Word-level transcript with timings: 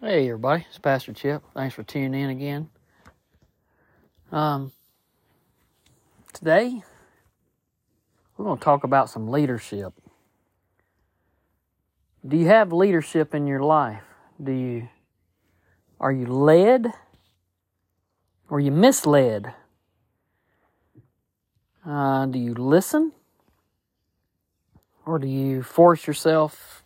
Hey, 0.00 0.28
everybody. 0.28 0.64
It's 0.68 0.78
Pastor 0.78 1.12
Chip. 1.12 1.42
Thanks 1.54 1.74
for 1.74 1.82
tuning 1.82 2.22
in 2.22 2.30
again. 2.30 2.70
Um, 4.30 4.70
today, 6.32 6.84
we're 8.36 8.44
going 8.44 8.58
to 8.58 8.64
talk 8.64 8.84
about 8.84 9.10
some 9.10 9.26
leadership. 9.26 9.92
Do 12.24 12.36
you 12.36 12.46
have 12.46 12.72
leadership 12.72 13.34
in 13.34 13.48
your 13.48 13.60
life? 13.60 14.04
Do 14.40 14.52
you, 14.52 14.88
are 15.98 16.12
you 16.12 16.26
led? 16.26 16.92
Or 18.48 18.60
you 18.60 18.70
misled? 18.70 19.52
Uh, 21.84 22.26
do 22.26 22.38
you 22.38 22.54
listen? 22.54 23.10
Or 25.04 25.18
do 25.18 25.26
you 25.26 25.64
force 25.64 26.06
yourself 26.06 26.84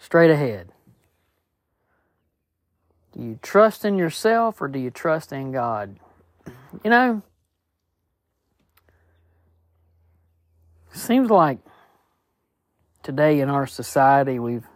straight 0.00 0.32
ahead? 0.32 0.72
Do 3.12 3.22
you 3.22 3.38
trust 3.42 3.84
in 3.84 3.96
yourself 3.96 4.60
or 4.60 4.68
do 4.68 4.78
you 4.78 4.90
trust 4.90 5.32
in 5.32 5.52
God? 5.52 5.98
You 6.84 6.90
know, 6.90 7.22
it 10.92 10.98
seems 10.98 11.30
like 11.30 11.58
today 13.02 13.40
in 13.40 13.50
our 13.50 13.66
society 13.66 14.38
we've 14.38 14.66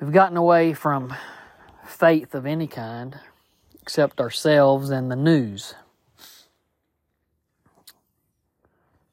we've 0.00 0.12
gotten 0.12 0.36
away 0.36 0.72
from 0.72 1.14
faith 1.84 2.34
of 2.34 2.46
any 2.46 2.66
kind 2.66 3.18
except 3.82 4.20
ourselves 4.20 4.88
and 4.88 5.10
the 5.10 5.16
news. 5.16 5.74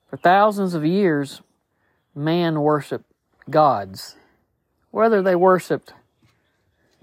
For 0.09 0.15
thousands 0.17 0.73
of 0.73 0.85
years, 0.85 1.41
man 2.15 2.61
worshiped 2.61 3.11
gods. 3.49 4.15
Whether 4.91 5.21
they 5.21 5.35
worshiped 5.35 5.93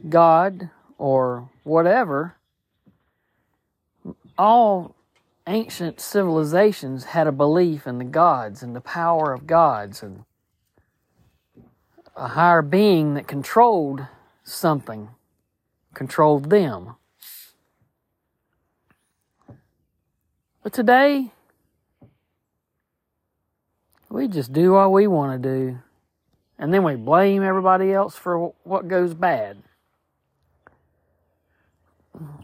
God 0.06 0.70
or 0.96 1.48
whatever, 1.64 2.34
all 4.36 4.94
ancient 5.46 6.00
civilizations 6.00 7.04
had 7.04 7.26
a 7.26 7.32
belief 7.32 7.86
in 7.86 7.98
the 7.98 8.04
gods 8.04 8.62
and 8.62 8.76
the 8.76 8.80
power 8.80 9.32
of 9.32 9.46
gods 9.46 10.02
and 10.02 10.24
a 12.14 12.28
higher 12.28 12.62
being 12.62 13.14
that 13.14 13.26
controlled 13.26 14.06
something, 14.44 15.08
controlled 15.94 16.50
them. 16.50 16.94
But 20.62 20.72
today, 20.72 21.32
we 24.10 24.28
just 24.28 24.52
do 24.52 24.72
what 24.72 24.92
we 24.92 25.06
want 25.06 25.42
to 25.42 25.48
do, 25.48 25.78
and 26.58 26.74
then 26.74 26.82
we 26.82 26.96
blame 26.96 27.42
everybody 27.42 27.92
else 27.92 28.16
for 28.16 28.52
what 28.64 28.88
goes 28.88 29.14
bad 29.14 29.58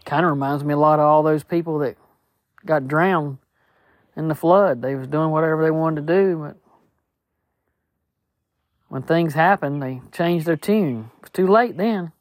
kind 0.05 0.25
of 0.25 0.31
reminds 0.31 0.65
me 0.65 0.75
a 0.75 0.79
lot 0.79 0.99
of 0.99 1.07
all 1.07 1.23
those 1.23 1.45
people 1.45 1.79
that 1.81 1.97
got 2.65 2.89
drowned 2.89 3.39
in 4.17 4.29
the 4.29 4.35
flood. 4.35 4.83
They 4.83 4.95
was 4.95 5.07
doing 5.07 5.31
whatever 5.31 5.63
they 5.63 5.71
wanted 5.71 6.07
to 6.07 6.15
do, 6.15 6.37
but 6.39 6.57
when 8.89 9.03
things 9.03 9.35
happened, 9.35 9.83
they 9.83 10.01
changed 10.13 10.47
their 10.47 10.57
tune. 10.57 11.11
It 11.17 11.23
was 11.23 11.31
too 11.31 11.49
late 11.49 11.77
then. 11.77 12.13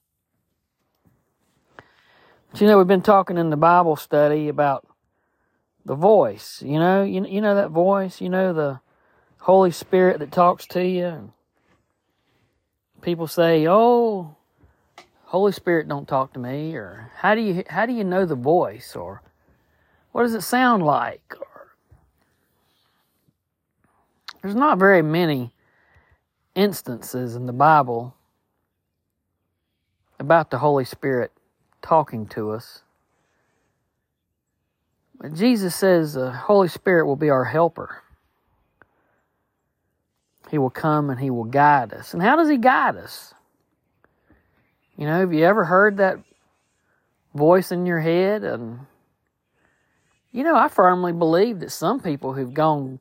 But 2.52 2.62
you 2.62 2.68
know, 2.68 2.78
we've 2.78 2.88
been 2.88 3.02
talking 3.02 3.38
in 3.38 3.50
the 3.50 3.58
Bible 3.58 3.96
study 3.96 4.48
about 4.48 4.88
the 5.86 5.96
voice. 5.96 6.62
You 6.66 6.80
know, 6.80 7.04
you, 7.04 7.26
you 7.26 7.42
know 7.42 7.56
that 7.56 7.72
voice. 7.72 8.22
You 8.22 8.30
know 8.30 8.54
the 8.54 8.80
Holy 9.40 9.72
Spirit 9.72 10.20
that 10.20 10.32
talks 10.32 10.66
to 10.68 10.86
you. 10.86 11.34
People 13.02 13.28
say, 13.28 13.68
"Oh, 13.68 14.38
Holy 15.34 15.52
Spirit 15.52 15.88
don't 15.88 16.08
talk 16.08 16.32
to 16.34 16.40
me 16.40 16.76
or 16.76 17.12
how 17.16 17.34
do 17.34 17.42
you 17.42 17.64
how 17.68 17.88
do 17.88 17.92
you 17.92 18.04
know 18.04 18.24
the 18.24 18.36
voice 18.36 18.96
or 18.96 19.24
what 20.12 20.22
does 20.22 20.36
it 20.36 20.42
sound 20.42 20.86
like 20.86 21.36
or 21.42 21.76
there's 24.44 24.54
not 24.54 24.78
very 24.78 25.02
many 25.02 25.52
instances 26.54 27.36
in 27.36 27.48
the 27.48 27.54
Bible 27.54 28.16
about 30.20 30.52
the 30.52 30.60
Holy 30.60 30.86
Spirit 30.86 31.32
talking 31.82 32.28
to 32.28 32.52
us. 32.52 32.84
But 35.20 35.34
Jesus 35.34 35.76
says 35.76 36.14
the 36.14 36.32
Holy 36.32 36.68
Spirit 36.68 37.08
will 37.08 37.16
be 37.16 37.32
our 37.32 37.46
helper. 37.46 38.04
He 40.52 40.60
will 40.60 40.70
come 40.70 41.10
and 41.10 41.20
He 41.20 41.32
will 41.32 41.46
guide 41.46 41.92
us. 41.92 42.14
And 42.14 42.22
how 42.22 42.36
does 42.36 42.50
He 42.50 42.58
guide 42.58 42.98
us? 42.98 43.34
You 44.98 45.08
know, 45.08 45.20
have 45.20 45.34
you 45.34 45.44
ever 45.46 45.66
heard 45.66 45.98
that 45.98 46.20
voice 47.34 47.72
in 47.72 47.86
your 47.86 48.00
head? 48.00 48.44
And, 48.44 48.80
you 50.32 50.44
know, 50.44 50.56
I 50.56 50.68
firmly 50.68 51.14
believe 51.14 51.60
that 51.62 51.72
some 51.72 52.00
people 52.00 52.34
who've 52.34 52.54
gone 52.54 53.00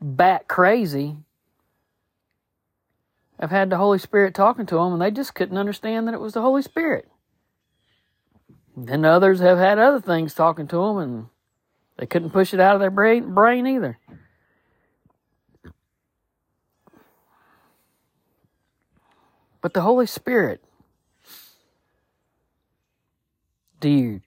bat 0.00 0.48
crazy 0.48 1.16
have 3.38 3.50
had 3.50 3.68
the 3.68 3.76
Holy 3.76 3.98
Spirit 3.98 4.34
talking 4.34 4.66
to 4.66 4.76
them 4.76 4.94
and 4.94 5.02
they 5.02 5.10
just 5.10 5.34
couldn't 5.34 5.58
understand 5.58 6.06
that 6.06 6.14
it 6.14 6.20
was 6.20 6.32
the 6.32 6.42
Holy 6.42 6.62
Spirit. 6.62 7.06
Then 8.76 9.04
others 9.04 9.40
have 9.40 9.58
had 9.58 9.78
other 9.78 10.00
things 10.00 10.34
talking 10.34 10.66
to 10.68 10.76
them 10.76 10.96
and 10.98 11.26
they 11.98 12.06
couldn't 12.06 12.30
push 12.30 12.52
it 12.54 12.60
out 12.60 12.74
of 12.74 12.80
their 12.80 12.90
brain, 12.90 13.34
brain 13.34 13.66
either. 13.66 13.98
But 19.66 19.74
the 19.74 19.80
Holy 19.80 20.06
Spirit, 20.06 20.62
do 23.80 23.88
you 23.88 24.20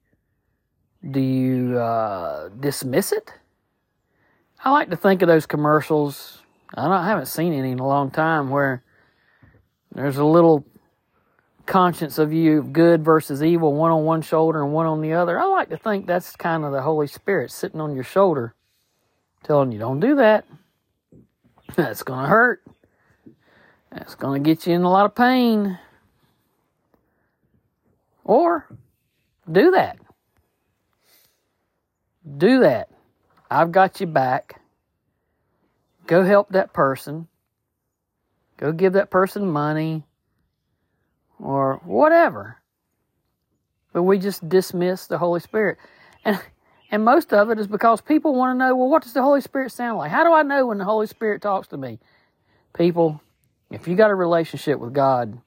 do 1.09 1.21
you 1.21 1.79
uh, 1.79 2.49
dismiss 2.49 3.13
it? 3.13 3.31
I 4.65 4.71
like 4.71 4.89
to 4.89 4.97
think 4.97 5.21
of 5.21 5.29
those 5.29 5.45
commercials. 5.45 6.39
I, 6.75 6.87
I 6.87 7.05
haven't 7.05 7.27
seen 7.27 7.53
any 7.53 7.71
in 7.71 7.79
a 7.79 7.87
long 7.87 8.11
time 8.11 8.49
where 8.49 8.83
there's 9.95 10.17
a 10.17 10.25
little 10.25 10.65
conscience 11.65 12.17
of 12.17 12.33
you 12.33 12.61
good 12.61 13.05
versus 13.05 13.41
evil, 13.41 13.73
one 13.73 13.91
on 13.91 14.03
one 14.03 14.21
shoulder 14.21 14.61
and 14.61 14.73
one 14.73 14.87
on 14.87 14.99
the 14.99 15.13
other. 15.13 15.39
I 15.39 15.45
like 15.45 15.69
to 15.69 15.77
think 15.77 16.05
that's 16.05 16.35
kind 16.35 16.65
of 16.65 16.73
the 16.73 16.81
Holy 16.81 17.07
Spirit 17.07 17.49
sitting 17.51 17.79
on 17.79 17.95
your 17.95 18.03
shoulder, 18.03 18.55
telling 19.43 19.71
you, 19.71 19.79
don't 19.79 20.01
do 20.01 20.15
that. 20.15 20.45
That's 21.77 22.03
going 22.03 22.23
to 22.23 22.27
hurt. 22.27 22.61
That's 23.91 24.15
going 24.15 24.43
to 24.43 24.49
get 24.49 24.67
you 24.67 24.73
in 24.73 24.83
a 24.83 24.89
lot 24.89 25.05
of 25.05 25.15
pain. 25.15 25.79
Or 28.23 28.67
do 29.51 29.71
that. 29.71 29.97
Do 32.37 32.59
that. 32.59 32.89
I've 33.49 33.71
got 33.71 33.99
you 33.99 34.05
back. 34.05 34.61
Go 36.05 36.23
help 36.23 36.49
that 36.49 36.73
person. 36.73 37.27
Go 38.57 38.71
give 38.71 38.93
that 38.93 39.09
person 39.09 39.49
money 39.49 40.03
or 41.39 41.81
whatever. 41.83 42.57
But 43.93 44.03
we 44.03 44.19
just 44.19 44.47
dismiss 44.47 45.07
the 45.07 45.17
Holy 45.17 45.39
Spirit. 45.39 45.77
And 46.23 46.39
and 46.91 47.05
most 47.05 47.33
of 47.33 47.49
it 47.51 47.59
is 47.59 47.67
because 47.67 48.01
people 48.01 48.33
want 48.33 48.53
to 48.55 48.57
know, 48.57 48.75
well, 48.75 48.89
what 48.89 49.03
does 49.03 49.13
the 49.13 49.21
Holy 49.21 49.41
Spirit 49.41 49.71
sound 49.71 49.99
like? 49.99 50.11
How 50.11 50.23
do 50.23 50.33
I 50.33 50.41
know 50.41 50.67
when 50.67 50.79
the 50.79 50.85
Holy 50.85 51.05
Spirit 51.05 51.41
talks 51.41 51.67
to 51.67 51.77
me? 51.77 51.99
People, 52.75 53.21
if 53.69 53.87
you 53.87 53.95
got 53.95 54.11
a 54.11 54.15
relationship 54.15 54.79
with 54.79 54.93
God, 54.93 55.41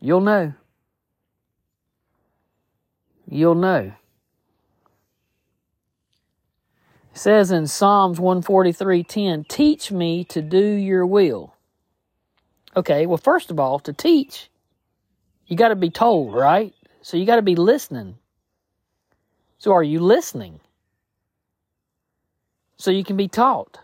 you'll 0.00 0.20
know. 0.20 0.54
You'll 3.28 3.54
know. 3.54 3.92
It 7.12 7.18
says 7.18 7.50
in 7.50 7.66
Psalms 7.66 8.20
143:10, 8.20 9.44
"Teach 9.44 9.90
me 9.90 10.24
to 10.24 10.40
do 10.40 10.64
your 10.64 11.04
will." 11.04 11.54
Okay, 12.76 13.06
well 13.06 13.18
first 13.18 13.50
of 13.50 13.58
all, 13.58 13.78
to 13.80 13.92
teach, 13.92 14.50
you 15.46 15.56
got 15.56 15.68
to 15.68 15.76
be 15.76 15.90
told, 15.90 16.34
right? 16.34 16.74
So 17.02 17.16
you 17.16 17.26
got 17.26 17.36
to 17.36 17.42
be 17.42 17.56
listening. 17.56 18.18
So 19.58 19.72
are 19.72 19.82
you 19.82 20.00
listening? 20.00 20.60
So 22.76 22.90
you 22.90 23.02
can 23.02 23.16
be 23.16 23.28
taught. 23.28 23.80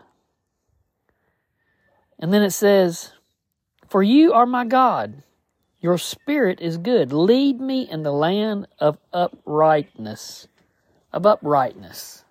And 2.19 2.33
then 2.33 2.43
it 2.43 2.51
says, 2.51 3.11
For 3.89 4.01
you 4.01 4.33
are 4.33 4.45
my 4.45 4.65
God. 4.65 5.23
Your 5.81 5.97
spirit 5.97 6.61
is 6.61 6.77
good. 6.77 7.11
Lead 7.11 7.59
me 7.59 7.87
in 7.89 8.03
the 8.03 8.11
land 8.11 8.67
of 8.79 8.97
uprightness. 9.13 10.47
Of 11.13 11.25
uprightness. 11.25 12.23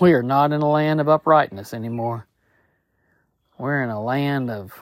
We 0.00 0.14
are 0.14 0.22
not 0.22 0.52
in 0.52 0.62
a 0.62 0.70
land 0.70 1.00
of 1.00 1.08
uprightness 1.08 1.74
anymore. 1.74 2.26
We're 3.58 3.82
in 3.82 3.90
a 3.90 4.02
land 4.02 4.50
of, 4.50 4.72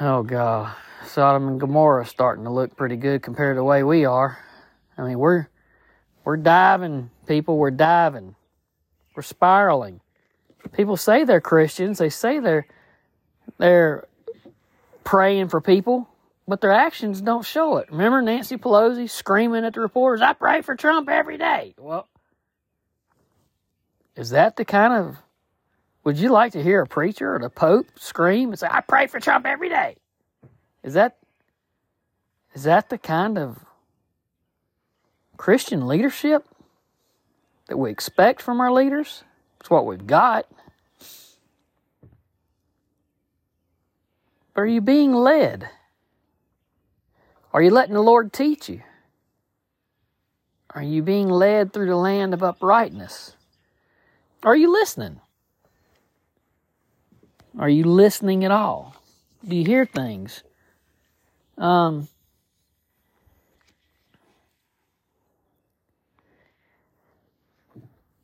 oh 0.00 0.22
God, 0.22 0.74
Sodom 1.06 1.48
and 1.48 1.58
Gomorrah 1.58 2.06
starting 2.06 2.44
to 2.44 2.50
look 2.50 2.76
pretty 2.76 2.96
good 2.96 3.22
compared 3.22 3.56
to 3.56 3.60
the 3.60 3.64
way 3.64 3.82
we 3.82 4.04
are. 4.04 4.38
I 4.98 5.02
mean, 5.02 5.18
we're, 5.18 5.48
we're 6.24 6.36
diving, 6.36 7.10
people, 7.26 7.56
we're 7.56 7.70
diving. 7.70 8.36
We're 9.16 9.22
spiraling. 9.22 10.00
People 10.72 10.96
say 10.96 11.24
they're 11.24 11.40
Christians. 11.40 11.98
They 11.98 12.08
say 12.10 12.38
they're 12.38 12.66
they're 13.58 14.06
praying 15.04 15.48
for 15.48 15.60
people, 15.60 16.08
but 16.48 16.60
their 16.60 16.72
actions 16.72 17.20
don't 17.20 17.44
show 17.44 17.76
it. 17.76 17.90
Remember 17.90 18.22
Nancy 18.22 18.56
Pelosi 18.56 19.08
screaming 19.08 19.64
at 19.64 19.74
the 19.74 19.80
reporters, 19.80 20.20
"I 20.20 20.32
pray 20.32 20.62
for 20.62 20.74
Trump 20.74 21.08
every 21.08 21.38
day." 21.38 21.74
Well, 21.78 22.08
is 24.16 24.30
that 24.30 24.56
the 24.56 24.64
kind 24.64 24.92
of 24.92 25.18
would 26.04 26.18
you 26.18 26.28
like 26.28 26.52
to 26.52 26.62
hear 26.62 26.82
a 26.82 26.86
preacher 26.86 27.34
or 27.34 27.38
the 27.38 27.50
Pope 27.50 27.86
scream 27.98 28.50
and 28.50 28.58
say, 28.58 28.68
"I 28.70 28.80
pray 28.80 29.06
for 29.06 29.20
Trump 29.20 29.46
every 29.46 29.68
day"? 29.68 29.96
Is 30.82 30.94
that 30.94 31.18
is 32.54 32.64
that 32.64 32.88
the 32.88 32.98
kind 32.98 33.38
of 33.38 33.64
Christian 35.36 35.86
leadership 35.86 36.46
that 37.66 37.76
we 37.76 37.90
expect 37.90 38.40
from 38.42 38.60
our 38.60 38.72
leaders? 38.72 39.24
It's 39.64 39.70
what 39.70 39.86
we've 39.86 40.06
got. 40.06 40.46
But 44.52 44.60
are 44.60 44.66
you 44.66 44.82
being 44.82 45.14
led? 45.14 45.70
Are 47.50 47.62
you 47.62 47.70
letting 47.70 47.94
the 47.94 48.02
Lord 48.02 48.30
teach 48.30 48.68
you? 48.68 48.82
Are 50.74 50.82
you 50.82 51.00
being 51.00 51.30
led 51.30 51.72
through 51.72 51.86
the 51.86 51.96
land 51.96 52.34
of 52.34 52.42
uprightness? 52.42 53.36
Are 54.42 54.54
you 54.54 54.70
listening? 54.70 55.22
Are 57.58 57.70
you 57.70 57.84
listening 57.84 58.44
at 58.44 58.50
all? 58.50 58.96
Do 59.48 59.56
you 59.56 59.64
hear 59.64 59.86
things? 59.86 60.42
Um, 61.56 62.08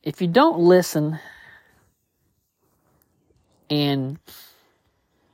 if 0.03 0.21
you 0.21 0.29
don't 0.29 0.59
listen 0.59 1.19
and 3.69 4.19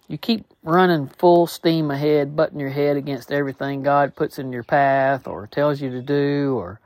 you 0.09 0.19
keep 0.19 0.45
running 0.63 1.09
full 1.09 1.47
steam 1.47 1.91
ahead, 1.91 2.37
butting 2.37 2.61
your 2.61 2.71
head 2.71 2.97
against 2.97 3.33
everything 3.33 3.83
God 3.83 4.15
puts 4.15 4.39
in 4.39 4.53
your 4.53 4.63
path 4.63 5.27
or 5.27 5.47
tells 5.47 5.81
you 5.81 5.91
to 5.91 6.03
do 6.03 6.55
or 6.57 6.81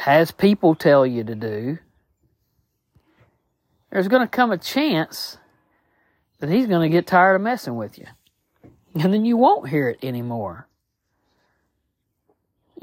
has 0.00 0.30
people 0.30 0.74
tell 0.74 1.06
you 1.06 1.22
to 1.24 1.34
do, 1.34 1.78
there's 3.90 4.08
going 4.08 4.22
to 4.22 4.28
come 4.28 4.50
a 4.50 4.58
chance 4.58 5.36
that 6.40 6.50
He's 6.50 6.66
going 6.66 6.88
to 6.88 6.92
get 6.92 7.06
tired 7.06 7.36
of 7.36 7.42
messing 7.42 7.76
with 7.76 7.98
you. 7.98 8.06
And 8.94 9.12
then 9.12 9.24
you 9.24 9.36
won't 9.36 9.68
hear 9.68 9.88
it 9.88 9.98
anymore. 10.02 10.66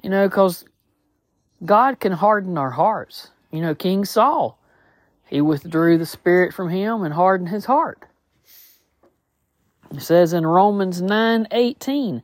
You 0.03 0.09
know, 0.09 0.27
because 0.27 0.65
God 1.63 1.99
can 1.99 2.13
harden 2.13 2.57
our 2.57 2.71
hearts. 2.71 3.31
You 3.51 3.61
know, 3.61 3.75
King 3.75 4.05
Saul, 4.05 4.57
he 5.25 5.41
withdrew 5.41 5.97
the 5.97 6.05
Spirit 6.05 6.53
from 6.53 6.69
him 6.69 7.03
and 7.03 7.13
hardened 7.13 7.49
his 7.49 7.65
heart. 7.65 8.05
It 9.91 10.01
says 10.01 10.33
in 10.33 10.45
Romans 10.45 11.01
9 11.01 11.47
18, 11.51 12.23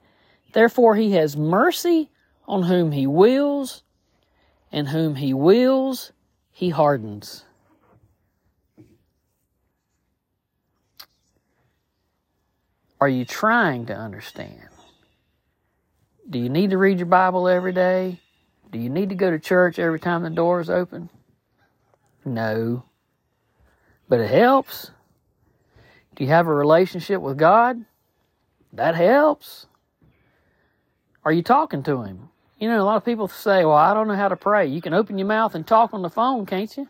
Therefore 0.53 0.95
he 0.95 1.13
has 1.13 1.35
mercy 1.35 2.09
on 2.47 2.63
whom 2.63 2.91
he 2.91 3.07
wills, 3.07 3.83
and 4.71 4.89
whom 4.89 5.15
he 5.15 5.33
wills, 5.33 6.11
he 6.51 6.69
hardens. 6.69 7.43
Are 13.01 13.09
you 13.09 13.25
trying 13.25 13.87
to 13.87 13.95
understand? 13.95 14.69
Do 16.29 16.39
you 16.39 16.49
need 16.49 16.69
to 16.69 16.77
read 16.77 16.99
your 16.99 17.07
Bible 17.07 17.47
every 17.47 17.73
day? 17.73 18.19
Do 18.71 18.79
you 18.79 18.89
need 18.89 19.09
to 19.09 19.15
go 19.15 19.31
to 19.31 19.39
church 19.39 19.79
every 19.79 19.99
time 19.99 20.23
the 20.23 20.29
door 20.29 20.59
is 20.59 20.69
open? 20.69 21.09
No. 22.23 22.83
But 24.09 24.19
it 24.19 24.29
helps. 24.29 24.91
Do 26.15 26.23
you 26.23 26.29
have 26.29 26.47
a 26.47 26.53
relationship 26.53 27.21
with 27.21 27.37
God? 27.37 27.85
That 28.73 28.95
helps. 28.95 29.67
Are 31.23 31.31
you 31.31 31.43
talking 31.43 31.83
to 31.83 32.03
Him? 32.03 32.29
You 32.59 32.69
know, 32.69 32.81
a 32.81 32.85
lot 32.85 32.97
of 32.97 33.05
people 33.05 33.27
say, 33.27 33.65
well, 33.65 33.75
I 33.75 33.93
don't 33.93 34.07
know 34.07 34.15
how 34.15 34.29
to 34.29 34.35
pray. 34.35 34.67
You 34.67 34.81
can 34.81 34.93
open 34.93 35.17
your 35.17 35.27
mouth 35.27 35.55
and 35.55 35.65
talk 35.65 35.93
on 35.93 36.01
the 36.01 36.09
phone, 36.09 36.45
can't 36.45 36.75
you? 36.77 36.87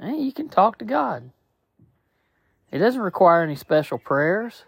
Hey, 0.00 0.16
you 0.16 0.32
can 0.32 0.48
talk 0.48 0.78
to 0.78 0.84
God. 0.84 1.30
It 2.70 2.78
doesn't 2.78 3.00
require 3.00 3.42
any 3.42 3.54
special 3.54 3.98
prayers. 3.98 4.64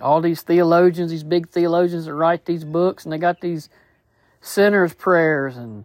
All 0.00 0.20
these 0.20 0.42
theologians, 0.42 1.10
these 1.10 1.24
big 1.24 1.48
theologians 1.48 2.06
that 2.06 2.14
write 2.14 2.44
these 2.44 2.64
books, 2.64 3.04
and 3.04 3.12
they 3.12 3.18
got 3.18 3.40
these 3.40 3.68
sinners' 4.40 4.94
prayers 4.94 5.56
and 5.56 5.84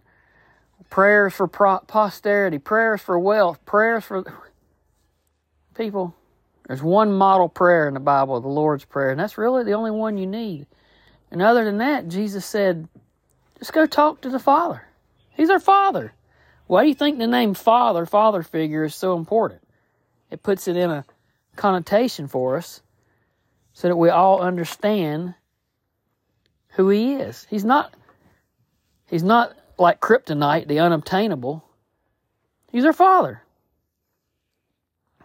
prayers 0.90 1.34
for 1.34 1.46
posterity, 1.46 2.58
prayers 2.58 3.00
for 3.00 3.18
wealth, 3.18 3.64
prayers 3.64 4.04
for 4.04 4.24
people. 5.74 6.14
There's 6.66 6.82
one 6.82 7.12
model 7.12 7.48
prayer 7.48 7.86
in 7.86 7.94
the 7.94 8.00
Bible, 8.00 8.40
the 8.40 8.48
Lord's 8.48 8.84
Prayer, 8.84 9.10
and 9.10 9.20
that's 9.20 9.38
really 9.38 9.62
the 9.62 9.74
only 9.74 9.92
one 9.92 10.18
you 10.18 10.26
need. 10.26 10.66
And 11.30 11.40
other 11.40 11.64
than 11.64 11.78
that, 11.78 12.08
Jesus 12.08 12.44
said, 12.44 12.88
just 13.58 13.72
go 13.72 13.86
talk 13.86 14.20
to 14.22 14.28
the 14.28 14.38
Father. 14.38 14.82
He's 15.30 15.50
our 15.50 15.60
Father. 15.60 16.12
Why 16.66 16.82
do 16.82 16.88
you 16.88 16.94
think 16.94 17.18
the 17.18 17.26
name 17.26 17.54
Father, 17.54 18.04
Father 18.04 18.42
figure, 18.42 18.84
is 18.84 18.94
so 18.94 19.16
important? 19.16 19.62
It 20.30 20.42
puts 20.42 20.66
it 20.66 20.76
in 20.76 20.90
a 20.90 21.04
connotation 21.54 22.26
for 22.26 22.56
us 22.56 22.82
so 23.76 23.88
that 23.88 23.96
we 23.96 24.08
all 24.08 24.40
understand 24.40 25.34
who 26.68 26.88
He 26.88 27.12
is. 27.12 27.46
He's 27.50 27.62
not, 27.62 27.92
He's 29.06 29.22
not 29.22 29.54
like 29.76 30.00
kryptonite, 30.00 30.66
the 30.66 30.78
unobtainable. 30.78 31.62
He's 32.72 32.86
our 32.86 32.94
Father. 32.94 33.42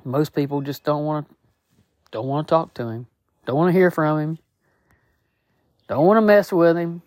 Most 0.03 0.35
people 0.35 0.59
just 0.59 0.83
don't 0.83 1.05
want 1.05 1.29
to 1.29 1.35
don't 2.11 2.27
want 2.27 2.45
to 2.45 2.51
talk 2.51 2.73
to 2.73 2.89
him. 2.89 3.07
Don't 3.45 3.55
want 3.55 3.69
to 3.69 3.79
hear 3.79 3.89
from 3.89 4.19
him. 4.19 4.39
Don't 5.87 6.05
want 6.05 6.17
to 6.17 6.21
mess 6.21 6.51
with 6.51 6.75
him. 6.75 7.01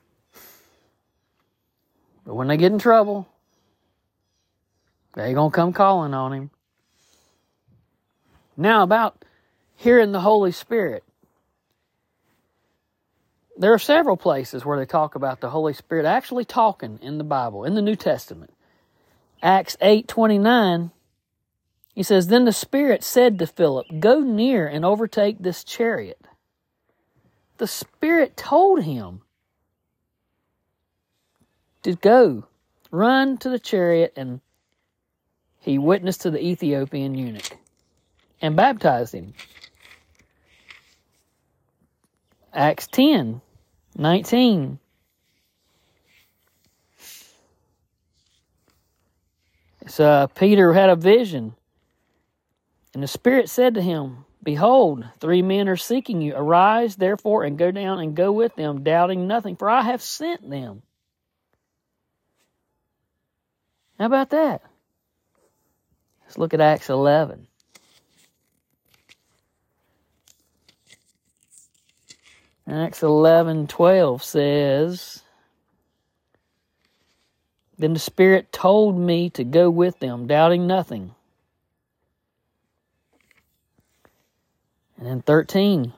But 2.24 2.36
when 2.36 2.48
they 2.48 2.56
get 2.56 2.72
in 2.72 2.78
trouble, 2.78 3.28
they're 5.12 5.34
going 5.34 5.50
to 5.50 5.54
come 5.54 5.74
calling 5.74 6.14
on 6.14 6.32
him. 6.32 6.50
Now, 8.56 8.82
about 8.82 9.26
hearing 9.76 10.12
the 10.12 10.20
Holy 10.20 10.52
Spirit. 10.52 11.03
There 13.56 13.72
are 13.72 13.78
several 13.78 14.16
places 14.16 14.64
where 14.64 14.78
they 14.78 14.86
talk 14.86 15.14
about 15.14 15.40
the 15.40 15.50
Holy 15.50 15.74
Spirit 15.74 16.06
actually 16.06 16.44
talking 16.44 16.98
in 17.00 17.18
the 17.18 17.24
Bible, 17.24 17.64
in 17.64 17.74
the 17.74 17.82
New 17.82 17.96
Testament. 17.96 18.52
Acts 19.42 19.76
8:29 19.80 20.90
he 21.94 22.02
says, 22.02 22.26
Then 22.26 22.44
the 22.44 22.52
Spirit 22.52 23.04
said 23.04 23.38
to 23.38 23.46
Philip, 23.46 23.86
Go 24.00 24.20
near 24.20 24.66
and 24.66 24.84
overtake 24.84 25.38
this 25.38 25.62
chariot. 25.62 26.20
The 27.58 27.68
Spirit 27.68 28.36
told 28.36 28.82
him 28.82 29.20
to 31.82 31.94
go, 31.94 32.46
run 32.90 33.38
to 33.38 33.48
the 33.48 33.60
chariot, 33.60 34.12
and 34.16 34.40
he 35.60 35.78
witnessed 35.78 36.22
to 36.22 36.30
the 36.30 36.44
Ethiopian 36.44 37.14
eunuch 37.14 37.58
and 38.42 38.56
baptized 38.56 39.14
him. 39.14 39.34
Acts 42.54 42.86
10 42.86 43.40
19. 43.96 44.78
So 49.86 50.04
uh, 50.04 50.26
Peter 50.28 50.72
had 50.72 50.88
a 50.88 50.96
vision 50.96 51.54
and 52.94 53.02
the 53.02 53.08
Spirit 53.08 53.50
said 53.50 53.74
to 53.74 53.82
him, 53.82 54.24
Behold, 54.42 55.04
three 55.20 55.42
men 55.42 55.68
are 55.68 55.76
seeking 55.76 56.20
you. 56.20 56.34
Arise, 56.36 56.96
therefore, 56.96 57.44
and 57.44 57.58
go 57.58 57.70
down 57.70 57.98
and 57.98 58.14
go 58.14 58.30
with 58.30 58.54
them, 58.56 58.84
doubting 58.84 59.26
nothing, 59.26 59.56
for 59.56 59.68
I 59.68 59.82
have 59.82 60.02
sent 60.02 60.48
them. 60.48 60.82
How 63.98 64.06
about 64.06 64.30
that? 64.30 64.62
Let's 66.22 66.38
look 66.38 66.54
at 66.54 66.60
Acts 66.60 66.90
11. 66.90 67.46
Acts 72.66 73.02
11 73.02 73.66
12 73.66 74.22
says, 74.22 75.22
Then 77.76 77.92
the 77.92 77.98
Spirit 77.98 78.52
told 78.52 78.98
me 78.98 79.28
to 79.30 79.44
go 79.44 79.68
with 79.68 79.98
them, 79.98 80.26
doubting 80.26 80.66
nothing. 80.66 81.14
And 84.96 85.06
then 85.06 85.22
13. 85.22 85.92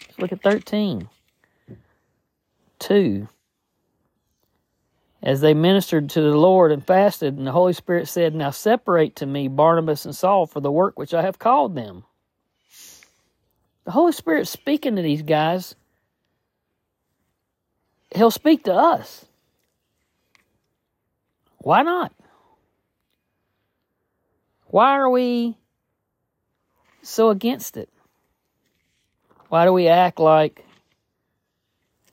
Let's 0.00 0.18
look 0.18 0.32
at 0.32 0.42
13. 0.42 1.08
2. 2.78 3.28
As 5.22 5.40
they 5.40 5.54
ministered 5.54 6.08
to 6.10 6.20
the 6.20 6.36
Lord 6.36 6.70
and 6.70 6.86
fasted, 6.86 7.36
and 7.36 7.46
the 7.46 7.52
Holy 7.52 7.72
Spirit 7.72 8.06
said, 8.06 8.34
Now 8.34 8.50
separate 8.50 9.16
to 9.16 9.26
me 9.26 9.48
Barnabas 9.48 10.04
and 10.04 10.14
Saul 10.14 10.46
for 10.46 10.60
the 10.60 10.70
work 10.70 10.96
which 10.98 11.12
I 11.12 11.22
have 11.22 11.40
called 11.40 11.74
them. 11.74 12.04
The 13.86 13.92
Holy 13.92 14.12
Spirit 14.12 14.48
speaking 14.48 14.96
to 14.96 15.02
these 15.02 15.22
guys, 15.22 15.76
He'll 18.14 18.32
speak 18.32 18.64
to 18.64 18.74
us. 18.74 19.24
Why 21.58 21.82
not? 21.82 22.12
Why 24.66 24.92
are 24.96 25.08
we 25.08 25.56
so 27.02 27.30
against 27.30 27.76
it? 27.76 27.88
Why 29.48 29.64
do 29.64 29.72
we 29.72 29.86
act 29.86 30.18
like 30.18 30.64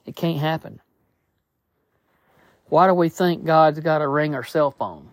it 0.06 0.16
can't 0.16 0.40
happen? 0.40 0.80
Why 2.68 2.88
do 2.88 2.94
we 2.94 3.10
think 3.10 3.46
God's 3.46 3.80
got 3.80 4.00
to 4.00 4.08
ring 4.08 4.36
our 4.36 4.44
cell 4.44 4.70
phone? 4.70 5.10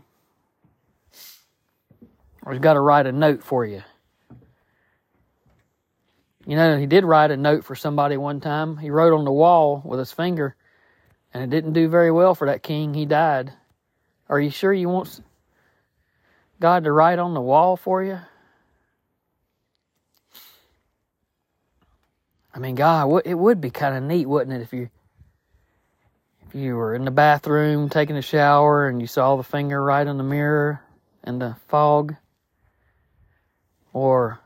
Or 2.42 2.52
he's 2.52 2.60
got 2.60 2.74
to 2.74 2.80
write 2.80 3.06
a 3.06 3.12
note 3.12 3.42
for 3.42 3.64
you? 3.64 3.82
You 6.50 6.56
know, 6.56 6.76
he 6.76 6.86
did 6.86 7.04
write 7.04 7.30
a 7.30 7.36
note 7.36 7.64
for 7.64 7.76
somebody 7.76 8.16
one 8.16 8.40
time. 8.40 8.76
He 8.76 8.90
wrote 8.90 9.16
on 9.16 9.24
the 9.24 9.30
wall 9.30 9.80
with 9.84 10.00
his 10.00 10.10
finger, 10.10 10.56
and 11.32 11.44
it 11.44 11.48
didn't 11.48 11.74
do 11.74 11.88
very 11.88 12.10
well 12.10 12.34
for 12.34 12.48
that 12.48 12.64
king. 12.64 12.92
He 12.92 13.06
died. 13.06 13.52
Are 14.28 14.40
you 14.40 14.50
sure 14.50 14.72
you 14.72 14.88
want 14.88 15.20
God 16.58 16.82
to 16.82 16.90
write 16.90 17.20
on 17.20 17.34
the 17.34 17.40
wall 17.40 17.76
for 17.76 18.02
you? 18.02 18.18
I 22.52 22.58
mean, 22.58 22.74
God, 22.74 23.22
it 23.24 23.36
would 23.36 23.60
be 23.60 23.70
kind 23.70 23.96
of 23.96 24.02
neat, 24.02 24.26
wouldn't 24.26 24.60
it, 24.60 24.60
if 24.60 24.72
you 24.72 24.90
if 26.48 26.56
you 26.56 26.74
were 26.74 26.96
in 26.96 27.04
the 27.04 27.12
bathroom 27.12 27.88
taking 27.88 28.16
a 28.16 28.22
shower 28.22 28.88
and 28.88 29.00
you 29.00 29.06
saw 29.06 29.36
the 29.36 29.44
finger 29.44 29.80
right 29.80 30.04
on 30.04 30.18
the 30.18 30.24
mirror 30.24 30.82
in 31.22 31.38
the 31.38 31.54
fog, 31.68 32.16
or 33.92 34.40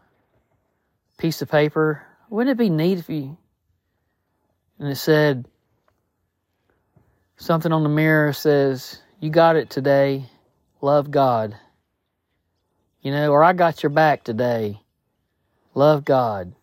piece 1.18 1.42
of 1.42 1.50
paper. 1.50 2.02
Wouldn't 2.30 2.52
it 2.52 2.62
be 2.62 2.70
neat 2.70 2.98
if 2.98 3.08
you 3.08 3.36
and 4.78 4.88
it 4.88 4.96
said 4.96 5.46
something 7.36 7.72
on 7.72 7.82
the 7.82 7.88
mirror 7.88 8.32
says, 8.32 9.00
"You 9.20 9.30
got 9.30 9.56
it 9.56 9.70
today. 9.70 10.28
Love 10.80 11.10
God." 11.10 11.56
You 13.00 13.12
know, 13.12 13.30
or 13.30 13.44
I 13.44 13.52
got 13.52 13.82
your 13.82 13.90
back 13.90 14.24
today. 14.24 14.80
Love 15.74 16.04
God. 16.04 16.54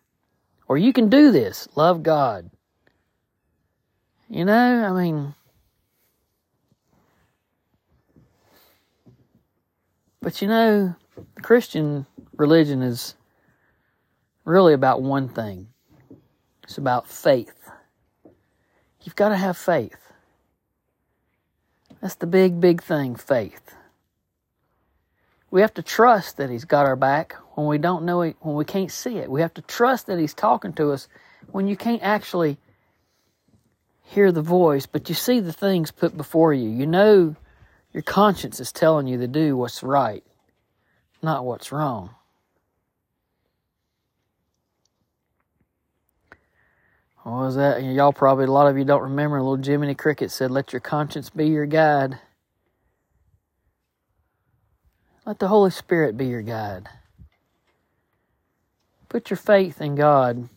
Or 0.66 0.76
you 0.76 0.92
can 0.92 1.08
do 1.08 1.30
this. 1.30 1.68
Love 1.76 2.02
God. 2.02 2.50
You 4.28 4.44
know, 4.44 4.84
I 4.84 4.92
mean, 4.92 5.34
but 10.20 10.40
you 10.40 10.48
know, 10.48 10.94
the 11.34 11.42
Christian 11.42 12.06
religion 12.36 12.82
is 12.82 13.14
really 14.44 14.74
about 14.74 15.02
one 15.02 15.28
thing 15.28 15.68
it's 16.64 16.78
about 16.78 17.08
faith. 17.08 17.70
You've 19.02 19.16
got 19.16 19.30
to 19.30 19.36
have 19.36 19.56
faith. 19.56 20.12
That's 22.00 22.14
the 22.14 22.26
big, 22.26 22.60
big 22.60 22.82
thing 22.82 23.16
faith. 23.16 23.74
We 25.50 25.60
have 25.60 25.74
to 25.74 25.82
trust 25.82 26.38
that 26.38 26.50
He's 26.50 26.64
got 26.64 26.86
our 26.86 26.96
back 26.96 27.34
when 27.54 27.66
we 27.66 27.78
don't 27.78 28.04
know 28.04 28.22
it, 28.22 28.36
when 28.40 28.54
we 28.54 28.64
can't 28.64 28.90
see 28.90 29.18
it. 29.18 29.30
We 29.30 29.42
have 29.42 29.54
to 29.54 29.62
trust 29.62 30.06
that 30.06 30.18
He's 30.18 30.34
talking 30.34 30.72
to 30.74 30.92
us 30.92 31.08
when 31.50 31.66
you 31.66 31.76
can't 31.76 32.02
actually 32.02 32.56
hear 34.04 34.32
the 34.32 34.42
voice, 34.42 34.86
but 34.86 35.08
you 35.08 35.14
see 35.14 35.40
the 35.40 35.52
things 35.52 35.90
put 35.90 36.16
before 36.16 36.54
you. 36.54 36.68
You 36.70 36.86
know 36.86 37.36
your 37.92 38.02
conscience 38.02 38.60
is 38.60 38.72
telling 38.72 39.06
you 39.06 39.18
to 39.18 39.28
do 39.28 39.56
what's 39.56 39.82
right, 39.82 40.24
not 41.22 41.44
what's 41.44 41.70
wrong. 41.70 42.14
What 47.22 47.32
was 47.32 47.56
that? 47.56 47.82
Y'all 47.82 48.12
probably, 48.12 48.46
a 48.46 48.50
lot 48.50 48.66
of 48.66 48.76
you 48.76 48.84
don't 48.84 49.02
remember, 49.02 49.40
little 49.40 49.62
Jiminy 49.62 49.94
Cricket 49.94 50.30
said, 50.30 50.50
Let 50.50 50.72
your 50.72 50.80
conscience 50.80 51.30
be 51.30 51.46
your 51.46 51.66
guide. 51.66 52.18
Let 55.24 55.38
the 55.38 55.48
Holy 55.48 55.70
Spirit 55.70 56.16
be 56.16 56.26
your 56.26 56.42
guide. 56.42 56.88
Put 59.08 59.30
your 59.30 59.36
faith 59.36 59.80
in 59.80 59.94
God. 59.94 60.48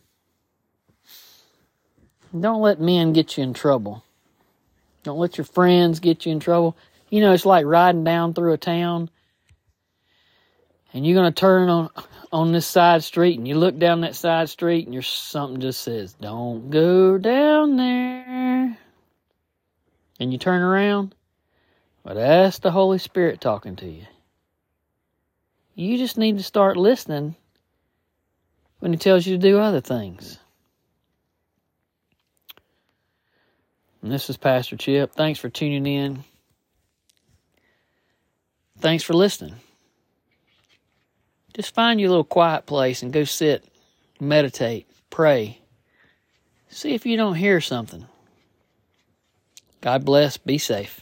Don't 2.38 2.62
let 2.62 2.80
men 2.80 3.12
get 3.12 3.36
you 3.36 3.44
in 3.44 3.54
trouble. 3.54 4.02
Don't 5.04 5.18
let 5.18 5.38
your 5.38 5.44
friends 5.44 6.00
get 6.00 6.26
you 6.26 6.32
in 6.32 6.40
trouble. 6.40 6.76
You 7.10 7.20
know, 7.20 7.32
it's 7.32 7.46
like 7.46 7.64
riding 7.64 8.02
down 8.02 8.34
through 8.34 8.52
a 8.52 8.58
town 8.58 9.08
and 10.96 11.06
you're 11.06 11.14
going 11.14 11.30
to 11.30 11.40
turn 11.40 11.68
on 11.68 11.90
on 12.32 12.52
this 12.52 12.66
side 12.66 13.04
street 13.04 13.36
and 13.36 13.46
you 13.46 13.54
look 13.54 13.78
down 13.78 14.00
that 14.00 14.16
side 14.16 14.48
street 14.48 14.86
and 14.86 14.94
your 14.94 15.02
something 15.02 15.60
just 15.60 15.82
says, 15.82 16.14
"Don't 16.14 16.70
go 16.70 17.18
down 17.18 17.76
there." 17.76 18.78
And 20.18 20.32
you 20.32 20.38
turn 20.38 20.62
around, 20.62 21.14
but 22.02 22.14
that's 22.14 22.60
the 22.60 22.70
Holy 22.70 22.96
Spirit 22.96 23.42
talking 23.42 23.76
to 23.76 23.86
you. 23.86 24.06
You 25.74 25.98
just 25.98 26.16
need 26.16 26.38
to 26.38 26.42
start 26.42 26.78
listening 26.78 27.36
when 28.78 28.94
he 28.94 28.98
tells 28.98 29.26
you 29.26 29.36
to 29.36 29.42
do 29.42 29.58
other 29.58 29.82
things. 29.82 30.38
And 34.00 34.10
this 34.10 34.30
is 34.30 34.38
Pastor 34.38 34.78
Chip. 34.78 35.12
Thanks 35.12 35.38
for 35.38 35.50
tuning 35.50 35.86
in. 35.86 36.24
Thanks 38.78 39.04
for 39.04 39.12
listening. 39.12 39.56
Just 41.56 41.74
find 41.74 41.98
your 41.98 42.10
little 42.10 42.22
quiet 42.22 42.66
place 42.66 43.02
and 43.02 43.14
go 43.14 43.24
sit, 43.24 43.64
meditate, 44.20 44.86
pray. 45.08 45.62
See 46.68 46.92
if 46.92 47.06
you 47.06 47.16
don't 47.16 47.36
hear 47.36 47.62
something. 47.62 48.04
God 49.80 50.04
bless. 50.04 50.36
Be 50.36 50.58
safe. 50.58 51.00